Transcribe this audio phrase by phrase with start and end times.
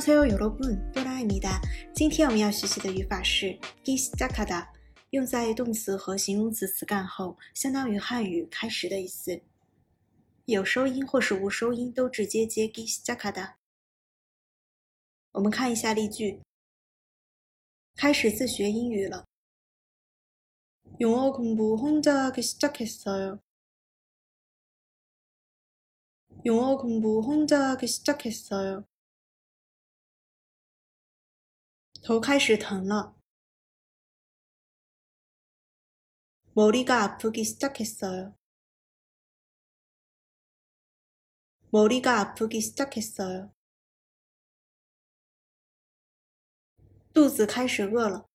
[0.00, 1.60] 塞哟，여러 분， 多拉艾米达。
[1.94, 4.68] 今天我们要学习的语法是기시작하 다，
[5.10, 9.40] 用在动词和形容词词干后，相当于汉语开始的意思。
[10.46, 13.54] 有收音或是无收音都直接接기시작하 다。
[15.32, 16.40] 我们看一下例句。
[17.96, 19.24] 开始自学英语了。
[20.98, 23.38] 영어공부혼자하기시작했어 요。
[26.44, 28.84] 영어공부혼자하기시작했어 요。
[32.04, 33.16] 头开始疼了。
[36.54, 38.36] 머리가아프기시작했어 요。
[41.70, 43.54] 머리가아프기시작했어 요。
[47.12, 48.28] 肚子开始饿了。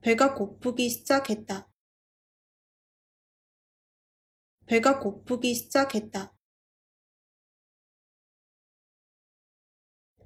[0.00, 1.70] 배가고프기시작했 다。
[4.66, 6.34] 배가고프기시작했 다。